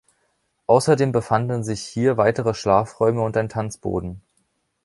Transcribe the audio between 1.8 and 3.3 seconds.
hier weitere Schlafräume